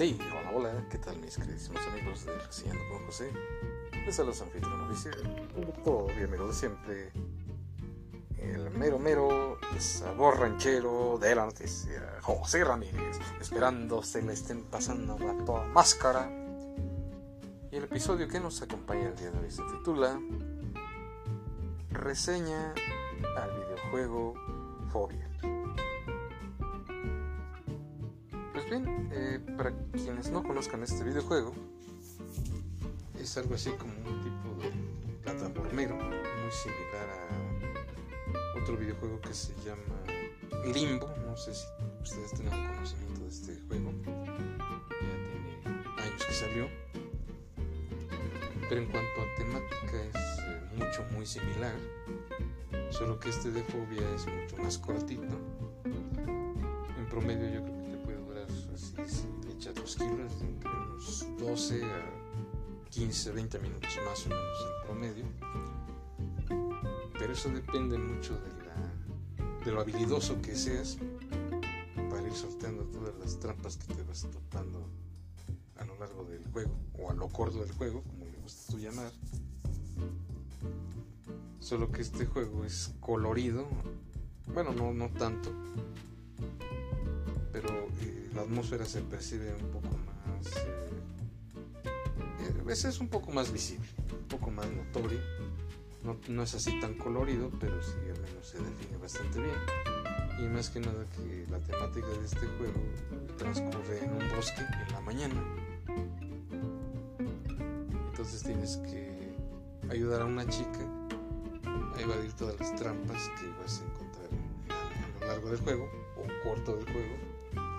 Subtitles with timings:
[0.00, 3.30] Sí, hola, hola, ¿qué tal mis queridísimos amigos de Reseñando con José?
[4.06, 7.12] Les saluda su anfitrión oficial, un doctor y amigo de siempre,
[8.38, 15.18] el mero mero sabor ranchero de la noticia, José Ramírez, esperando se le estén pasando
[15.18, 16.30] la toda máscara.
[17.70, 20.18] Y el episodio que nos acompaña el día de hoy se titula
[21.90, 22.72] Reseña
[23.36, 24.32] al videojuego
[24.90, 25.28] Fobia.
[28.70, 31.52] Bien, eh, para quienes no conozcan este videojuego,
[33.18, 34.70] es algo así como un tipo de
[35.22, 41.12] plataformero, muy similar a otro videojuego que se llama Limbo.
[41.26, 41.66] No sé si
[42.02, 44.36] ustedes tengan conocimiento de este juego, ya
[44.88, 46.68] tiene años que salió.
[48.68, 51.74] Pero en cuanto a temática es eh, mucho, muy similar,
[52.90, 55.36] solo que este de Fobia es mucho más cortito.
[56.96, 57.79] En promedio yo creo
[59.96, 65.24] kilos, entre unos 12 a 15, 20 minutos más o menos en promedio.
[67.18, 70.98] Pero eso depende mucho de, la, de lo habilidoso que seas
[72.10, 74.88] para ir sorteando todas las trampas que te vas topando
[75.78, 78.78] a lo largo del juego, o a lo corto del juego, como le gusta tú
[78.78, 79.12] llamar.
[81.60, 83.66] Solo que este juego es colorido,
[84.52, 85.52] bueno, no, no tanto,
[87.52, 87.68] pero
[88.02, 90.46] eh, la atmósfera se percibe un poco más...
[92.40, 95.20] Eh, a veces es un poco más visible, un poco más notorio.
[96.02, 99.56] No, no, es así tan colorido, pero sí al menos se define bastante bien.
[100.38, 102.80] Y más que nada que la temática de este juego
[103.36, 105.44] transcurre en un bosque en la mañana.
[108.10, 109.34] Entonces tienes que
[109.90, 110.80] ayudar a una chica
[111.94, 114.28] a evadir todas las trampas que vas a encontrar
[114.70, 117.29] a lo largo del juego o corto del juego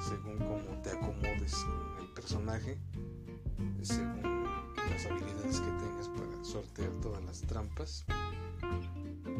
[0.01, 2.77] según cómo te acomodes con el personaje,
[3.81, 4.45] según
[4.89, 8.05] las habilidades que tengas para sortear todas las trampas.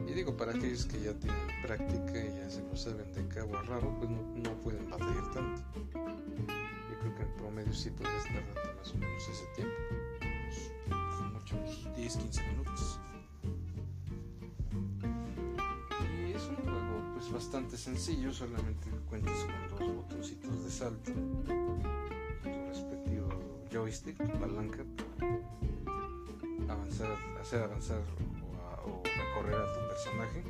[0.08, 3.58] Y digo, para aquellos que ya tienen práctica y ya se lo saben de cabo
[3.58, 5.62] a rabo, pues no, pueden batallar tanto.
[5.94, 9.76] Yo creo que en promedio sí puedes tardarte más o menos ese tiempo,
[11.34, 13.00] muchos 10, 15 minutos.
[17.32, 19.36] Bastante sencillo, solamente cuentas
[19.78, 21.12] con dos botoncitos de salto,
[22.44, 23.30] tu respectivo
[23.72, 24.84] joystick, tu palanca,
[26.68, 27.08] para avanzar,
[27.40, 28.02] hacer avanzar
[28.86, 30.44] o, recorrer a tu personaje.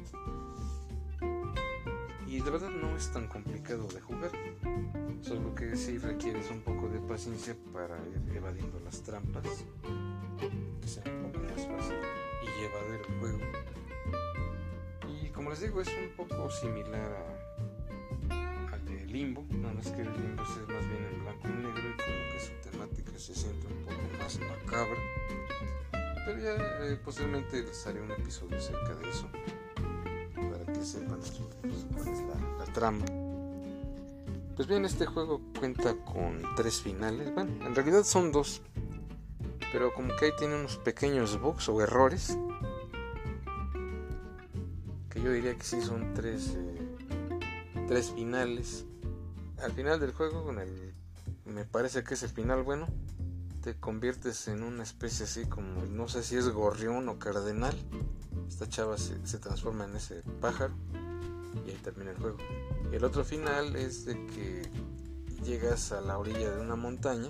[2.27, 4.31] Y de verdad no es tan complicado de jugar,
[5.21, 9.65] solo que si requieres un poco de paciencia para ir evadiendo las trampas,
[10.81, 11.97] que sea un poco más fácil
[12.41, 13.70] y llevadero el juego
[15.51, 17.11] les digo, es un poco similar
[18.71, 21.89] al de Limbo, nada más que el Limbo es más bien en blanco y negro
[21.89, 25.01] y como que su temática se siente un poco más macabra.
[26.25, 29.27] Pero ya eh, posiblemente les haré un episodio acerca de eso,
[30.35, 33.03] para que sepan pues, cuál es la, la trama.
[34.55, 37.33] Pues bien, este juego cuenta con tres finales.
[37.33, 38.61] Bueno, en realidad son dos.
[39.73, 42.37] Pero como que ahí tiene unos pequeños bugs o errores
[45.23, 46.97] yo diría que sí son tres, eh,
[47.87, 48.85] tres finales.
[49.61, 50.93] Al final del juego, con el,
[51.45, 52.87] me parece que es el final bueno,
[53.61, 57.75] te conviertes en una especie así como, no sé si es gorrión o cardenal.
[58.47, 60.73] Esta chava se, se transforma en ese pájaro
[61.65, 62.37] y ahí termina el juego.
[62.91, 64.69] El otro final es de que
[65.43, 67.29] llegas a la orilla de una montaña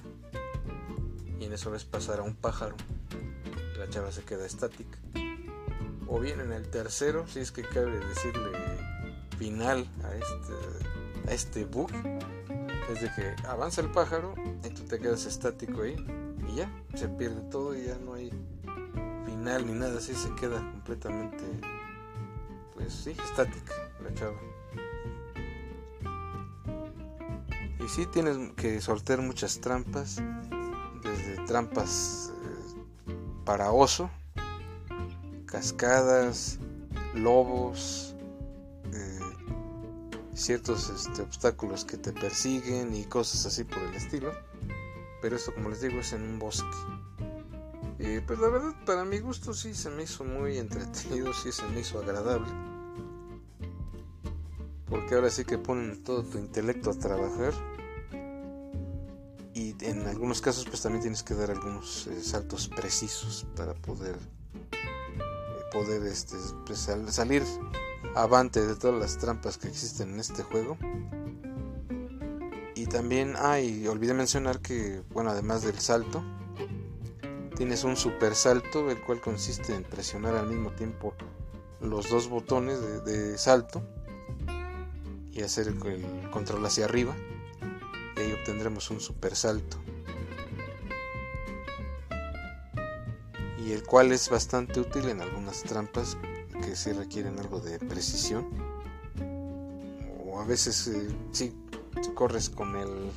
[1.39, 2.75] y en eso ves pasar a un pájaro.
[3.77, 5.00] La chava se queda estática
[6.11, 8.51] o bien en el tercero, si es que cabe decirle
[9.37, 11.89] final a este, a este bug,
[12.91, 15.95] es de que avanza el pájaro y tú te quedas estático ahí
[16.49, 18.29] y ya, se pierde todo y ya no hay
[19.25, 21.45] final ni nada, así se queda completamente,
[22.73, 23.73] pues sí, estática
[24.03, 24.37] la chava.
[27.79, 30.21] Y sí tienes que sortear muchas trampas,
[31.01, 33.15] desde trampas eh,
[33.45, 34.11] para oso,
[35.51, 36.57] cascadas,
[37.13, 38.15] lobos,
[38.93, 39.19] eh,
[40.33, 44.31] ciertos este, obstáculos que te persiguen y cosas así por el estilo.
[45.21, 46.65] Pero esto, como les digo, es en un bosque.
[47.99, 51.67] Y pues la verdad, para mi gusto sí se me hizo muy entretenido, sí se
[51.67, 52.47] me hizo agradable.
[54.89, 57.53] Porque ahora sí que ponen todo tu intelecto a trabajar.
[59.53, 64.17] Y en algunos casos pues también tienes que dar algunos eh, saltos precisos para poder
[65.71, 66.35] poder este,
[66.65, 67.43] pues, salir
[68.15, 70.77] avante de todas las trampas que existen en este juego.
[72.75, 76.23] Y también, ah, y olvidé mencionar que, bueno, además del salto,
[77.55, 81.13] tienes un super salto, el cual consiste en presionar al mismo tiempo
[81.79, 83.83] los dos botones de, salto
[85.31, 87.15] y hacer el, control hacia arriba.
[88.17, 89.77] Y ahí obtendremos un super salto.
[93.63, 96.17] Y el cual es bastante útil en algunas trampas
[96.63, 98.47] que sí requieren algo de precisión.
[100.25, 101.53] O a veces si eh, sí
[102.15, 103.11] corres con el,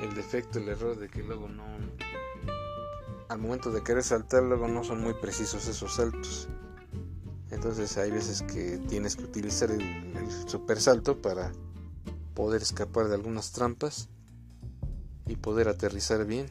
[0.00, 1.64] el defecto, el error de que luego no...
[3.28, 6.48] Al momento de querer saltar, luego no son muy precisos esos saltos.
[7.52, 9.80] Entonces hay veces que tienes que utilizar el,
[10.46, 11.52] super salto para
[12.34, 14.08] poder escapar de algunas trampas
[15.26, 16.46] y poder aterrizar bien.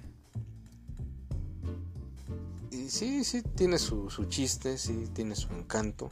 [2.71, 6.09] Y sí, sí, tiene su, su chiste, sí, tiene su encanto.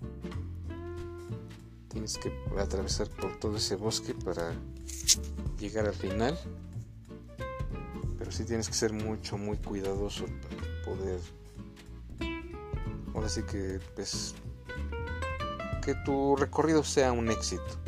[1.88, 4.54] Tienes que atravesar por todo ese bosque para
[5.58, 6.38] llegar al final.
[8.18, 11.20] Pero sí tienes que ser mucho, muy cuidadoso para poder...
[13.14, 14.36] Ahora sí que, pues,
[15.82, 17.80] que tu recorrido sea un éxito.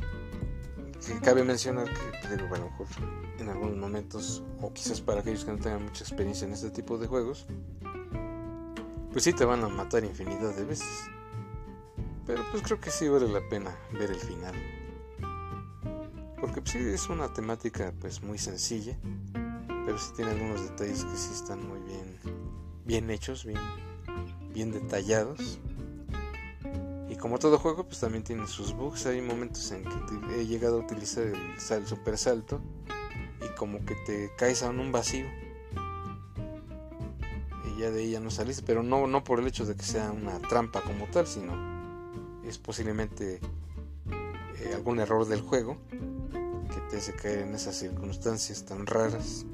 [1.06, 2.88] Que cabe mencionar que, a lo mejor
[3.38, 6.98] en algunos momentos, o quizás para aquellos que no tengan mucha experiencia en este tipo
[6.98, 7.48] de juegos,
[9.12, 11.10] pues sí te van a matar infinidad de veces.
[12.26, 14.56] Pero pues creo que sí vale la pena ver el final.
[16.40, 18.98] Porque pues sí es una temática pues muy sencilla,
[19.86, 22.18] pero sí tiene algunos detalles que sí están muy bien,
[22.86, 23.60] bien hechos, bien,
[24.54, 25.60] bien detallados
[27.22, 29.06] como todo juego, pues también tiene sus bugs.
[29.06, 32.60] Hay momentos en que he llegado a utilizar el, super salto
[33.40, 35.28] y como que te caes en un vacío.
[37.82, 40.38] Ya de ya no saliste, pero no, no por el hecho de que sea una
[40.40, 41.52] trampa como tal, sino
[42.46, 43.40] es posiblemente
[44.60, 49.48] eh, algún error del juego que te hace caer en esas circunstancias tan raras.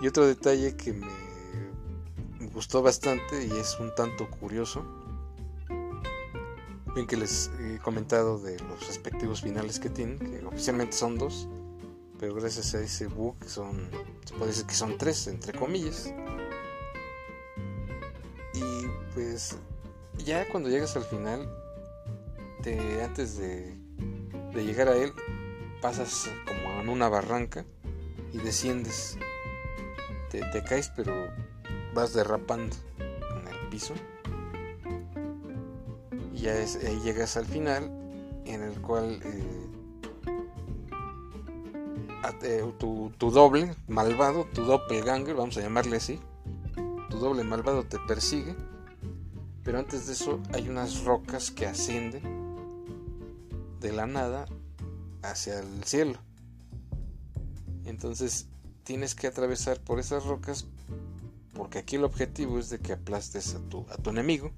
[0.00, 4.84] Y otro detalle que me gustó bastante y es un tanto curioso
[6.94, 11.48] Bien que les he comentado de los respectivos finales que tienen, que oficialmente son dos,
[12.20, 13.88] pero gracias a ese bug son,
[14.24, 16.14] se puede decir que son tres, entre comillas.
[19.14, 19.56] Y pues
[20.24, 21.48] ya cuando llegas al final,
[22.62, 23.74] te, antes de,
[24.54, 25.12] llegar a él,
[25.80, 27.64] pasas como en una barranca
[28.32, 29.16] y desciendes.
[30.30, 31.12] Te, caes pero
[31.94, 33.94] vas derrapando en el piso
[36.44, 37.84] ya es, llegas al final
[38.44, 39.20] en el cual
[42.42, 46.20] eh, tu, tu, doble malvado, tu doppelganger, vamos a llamarle así,
[47.08, 48.54] tu doble malvado te persigue,
[49.64, 52.22] pero antes de eso hay unas rocas que ascienden
[53.80, 54.46] de la nada
[55.22, 56.18] hacia el cielo.
[57.84, 58.46] Entonces
[58.84, 60.66] tienes que atravesar por esas rocas
[61.54, 64.52] porque aquí el objetivo es de que aplastes a tu, a tu enemigo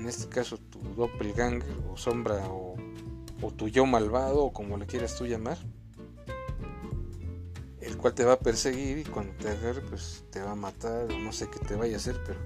[0.00, 2.76] en este caso tu doppelganger o sombra o,
[3.56, 5.58] tu yo malvado o como le quieras tú llamar,
[7.80, 11.10] el cual te va a perseguir y cuando te agarre pues te va a matar
[11.10, 12.38] o no sé qué te vaya a hacer, pero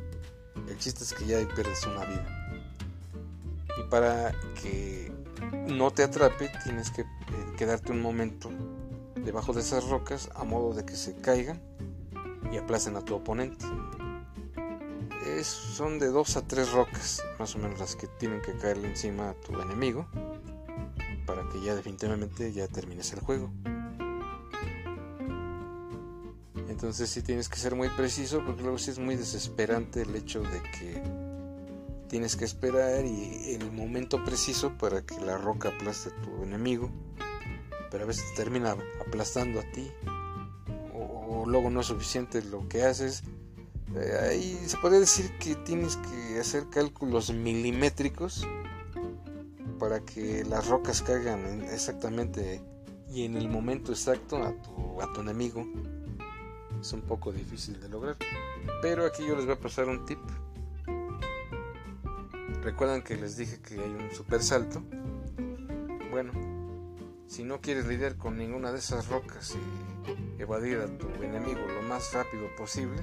[0.68, 2.66] el chiste es que ya pierdes una vida.
[3.78, 5.12] Y para que
[5.68, 7.06] no te atrape tienes que eh,
[7.56, 8.50] quedarte un momento
[9.16, 11.60] debajo de esas rocas a modo de que se caigan
[12.52, 13.64] y aplacen a tu oponente
[15.42, 19.30] son de dos a tres rocas, más o menos las que tienen que caerle encima
[19.30, 20.06] a tu enemigo,
[21.26, 23.50] para que ya definitivamente ya termines el juego.
[26.84, 30.42] Entonces sí tienes que ser muy preciso, porque luego sí es muy desesperante el hecho
[30.42, 31.02] de que
[32.08, 36.90] tienes que esperar y el momento preciso para que la roca aplaste a tu enemigo,
[37.90, 39.90] pero a veces termina aplastando a ti,
[40.92, 43.22] o luego no es suficiente lo que haces
[43.96, 48.46] eh, ahí se puede decir que tienes que hacer cálculos milimétricos
[49.78, 52.60] para que las rocas caigan exactamente
[53.08, 55.66] y en el momento exacto a tu enemigo.
[56.84, 58.18] Es un poco difícil de lograr.
[58.82, 60.18] Pero aquí yo les voy a pasar un tip.
[62.62, 64.82] Recuerdan que les dije que hay un super salto.
[66.10, 66.32] Bueno,
[67.26, 71.80] si no quieres lidiar con ninguna de esas rocas y evadir a tu enemigo lo
[71.88, 73.00] más rápido posible,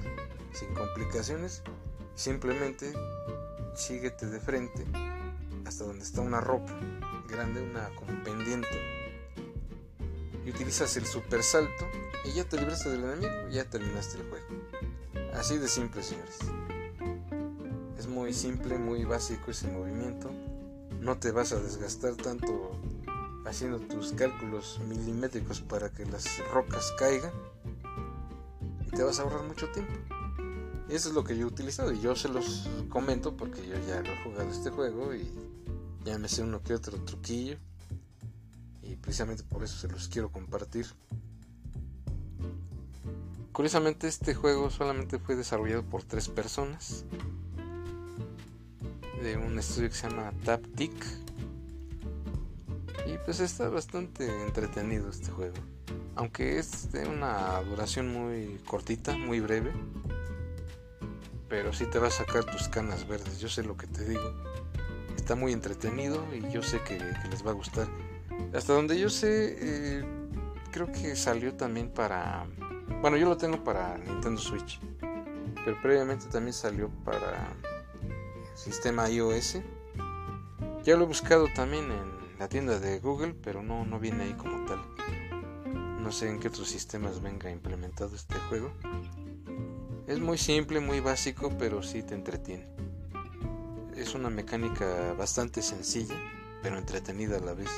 [0.52, 1.64] sin complicaciones,
[2.14, 2.92] simplemente
[3.74, 4.86] síguete de frente
[5.66, 6.72] hasta donde está una roca
[7.28, 8.68] grande, una como pendiente,
[10.46, 11.88] y utilizas el super salto
[12.24, 14.46] y ya te libraste del enemigo y ya terminaste el juego.
[15.34, 16.38] Así de simple, señores.
[17.98, 20.30] Es muy simple, muy básico ese movimiento.
[21.00, 22.72] No te vas a desgastar tanto
[23.46, 27.32] haciendo tus cálculos milimétricos para que las rocas caigan
[28.86, 29.92] y te vas a ahorrar mucho tiempo.
[30.88, 34.00] Eso es lo que yo he utilizado y yo se los comento porque yo ya
[34.02, 35.30] lo he jugado este juego y
[36.04, 37.56] ya me sé uno que otro truquillo
[38.82, 40.86] y precisamente por eso se los quiero compartir.
[43.52, 47.04] Curiosamente este juego solamente fue desarrollado por tres personas
[49.22, 50.92] de un estudio que se llama Taptic
[53.06, 55.54] y pues está bastante entretenido este juego.
[56.16, 59.72] Aunque es de una duración muy cortita, muy breve.
[61.48, 64.32] Pero sí te va a sacar tus canas verdes, yo sé lo que te digo.
[65.16, 67.86] Está muy entretenido y yo sé que, les va a gustar.
[68.54, 70.04] Hasta donde yo sé, eh,
[70.70, 72.46] creo que salió también para...
[73.02, 74.78] Bueno, yo lo tengo para Nintendo Switch.
[75.64, 77.52] Pero previamente también salió para
[78.54, 79.58] sistema iOS.
[80.84, 84.34] Ya lo he buscado también en la tienda de Google, pero no, no viene ahí
[84.34, 84.80] como tal.
[86.00, 88.72] No sé en qué otros sistemas venga implementado este juego.
[90.06, 92.68] Es muy simple, muy básico, pero sí te entretiene.
[93.96, 96.14] Es una mecánica bastante sencilla,
[96.62, 97.70] pero entretenida a la vez.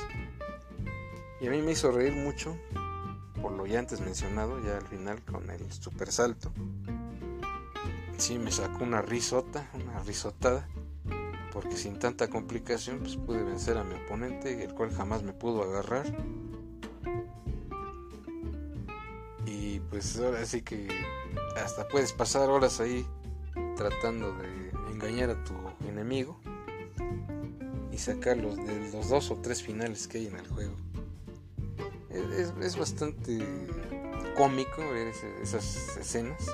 [1.41, 2.55] Y a mí me hizo reír mucho,
[3.65, 6.51] ya antes mencionado, ya al final con el super salto.
[8.17, 10.67] Sí, me sacó una risota, una risotada
[11.55, 15.63] porque sin tanta complicación pues pude vencer a mi oponente, el cual jamás me pudo
[15.63, 16.05] agarrar.
[19.45, 20.89] Y pues ahora sí que
[21.55, 23.07] hasta puedes pasar horas ahí
[23.77, 25.53] tratando de engañar a tu
[25.87, 26.37] enemigo
[27.89, 30.84] y sacarlos de los dos o tres finales que hay en el juego.
[32.61, 33.39] Es, bastante
[34.37, 35.07] cómico ver
[35.41, 36.45] esas escenas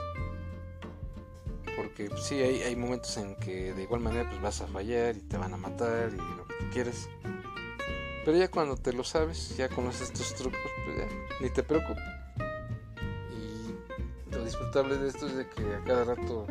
[1.76, 5.16] porque pues, sí hay, hay, momentos en que de igual manera pues vas a fallar
[5.18, 7.10] y te van a matar y lo que tú quieres.
[8.24, 11.08] Pero ya cuando te lo sabes, ya conoces estos trucos, pues ya
[11.42, 12.04] ni te preocupes.
[13.32, 16.46] Y lo disfrutable de esto es de que a cada rato,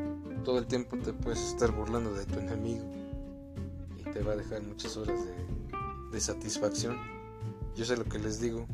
[0.45, 2.85] todo el tiempo te puedes estar burlando de tu enemigo
[3.99, 5.35] y te va a dejar muchas horas de,
[6.11, 6.99] de satisfacción.
[7.77, 8.67] Yo sé lo que les digo.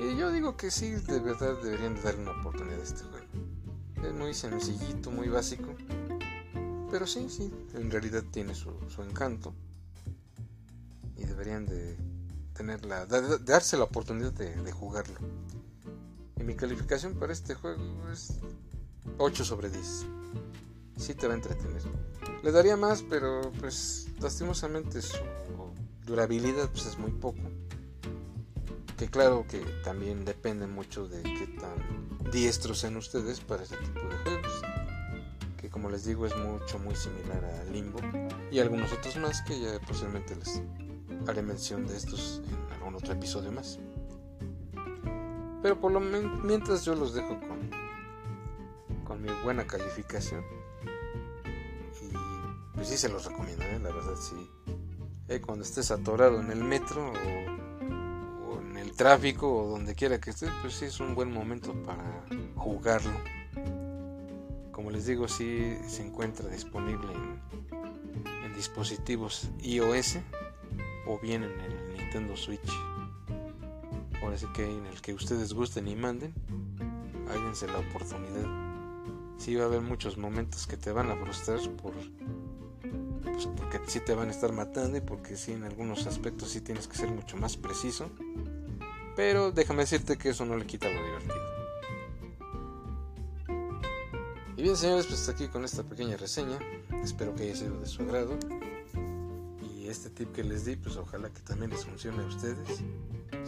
[0.00, 3.26] Y yo digo que sí, de verdad deberían de darle una oportunidad a este juego.
[4.02, 5.74] Es muy sencillito, muy básico.
[6.90, 8.72] Pero sí, sí, en realidad tiene su,
[9.06, 9.54] encanto.
[11.18, 11.98] Y deberían de
[12.54, 15.20] tener la, darse la oportunidad de, jugarlo.
[16.38, 18.38] Y mi calificación para este juego es
[19.18, 20.06] 8 sobre 10.
[20.96, 21.82] Sí te va a entretener.
[22.42, 25.18] Le daría más, pero pues lastimosamente su
[26.06, 27.40] durabilidad pues, es muy poco.
[29.00, 33.98] Que claro que también depende mucho de qué tan diestros sean ustedes para este tipo
[33.98, 34.62] de juegos.
[35.56, 37.98] Que como les digo es mucho muy similar a Limbo
[38.50, 40.62] y algunos otros más que ya posiblemente les
[41.26, 43.78] haré mención de estos en algún otro episodio más.
[45.62, 47.70] Pero por lo mientras yo los dejo con,
[49.02, 50.44] con mi buena calificación.
[52.02, 53.80] Y pues sí se los recomiendo, ¿eh?
[53.82, 54.50] la verdad sí.
[55.28, 57.59] Eh, cuando estés atorado en el metro o
[59.00, 62.22] tráfico o donde quiera que estés, pues sí es un buen momento para
[62.54, 63.18] jugarlo.
[64.72, 70.18] Como les digo, sí se encuentra disponible en, dispositivos iOS
[71.06, 72.70] o bien en el Nintendo Switch.
[74.22, 76.34] Ahora sí que en el que ustedes gusten y manden,
[77.30, 78.44] háganse la oportunidad.
[79.38, 81.94] Sí va a haber muchos momentos que te van a frustrar por
[83.22, 86.60] pues porque sí te van a estar matando y porque sí en algunos aspectos sí
[86.60, 88.10] tienes que ser mucho más preciso
[89.16, 91.50] pero déjame decirte que eso no le quita lo divertido.
[94.56, 96.58] Y bien señores, pues hasta aquí con esta pequeña reseña.
[97.02, 98.38] Espero que haya sido de su agrado.
[99.62, 102.82] Y este tip que les di, pues ojalá que también les funcione a ustedes.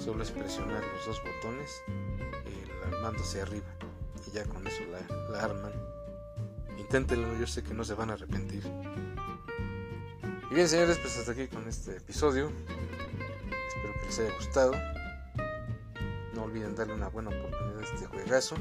[0.02, 1.70] Solo es presionar los dos botones
[2.90, 3.66] el mando hacia arriba.
[4.26, 5.72] Y ya con eso la, la arman.
[6.78, 8.64] Inténtenlo, yo sé que no se van a arrepentir.
[10.50, 12.50] Y bien señores, pues hasta aquí con este episodio.
[13.68, 14.91] Espero que les haya gustado
[16.52, 18.56] olviden darle una buena oportunidad a este juegazo.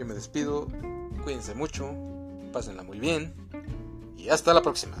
[0.00, 0.66] Yo me despido,
[1.22, 1.94] cuídense mucho,
[2.52, 3.32] pásenla muy bien
[4.16, 4.96] y hasta la próxima.